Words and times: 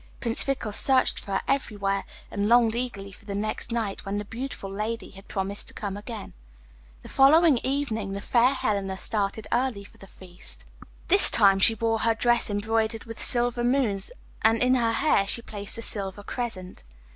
Prince 0.19 0.41
Fickle 0.41 0.71
searched 0.71 1.19
for 1.19 1.33
her 1.33 1.41
everywhere, 1.47 2.05
and 2.31 2.49
longed 2.49 2.73
eagerly 2.73 3.11
for 3.11 3.25
the 3.25 3.35
next 3.35 3.71
night, 3.71 4.03
when 4.03 4.17
the 4.17 4.25
beautiful 4.25 4.67
lady 4.71 5.11
had 5.11 5.27
promised 5.27 5.67
to 5.67 5.75
come 5.75 5.95
again. 5.95 6.33
The 7.03 7.09
following 7.09 7.59
evening 7.59 8.13
the 8.13 8.19
fair 8.19 8.55
Helena 8.55 8.97
started 8.97 9.45
early 9.51 9.83
for 9.83 9.99
the 9.99 10.07
feast. 10.07 10.65
This 11.07 11.29
time 11.29 11.59
she 11.59 11.75
wore 11.75 11.99
her 11.99 12.15
dress 12.15 12.49
embroidered 12.49 13.03
with 13.05 13.21
silver 13.21 13.63
moons, 13.63 14.11
and 14.41 14.57
in 14.57 14.73
her 14.73 14.93
hair 14.93 15.27
she 15.27 15.43
placed 15.43 15.77
a 15.77 15.83
silver 15.83 16.23
crescent. 16.23 16.83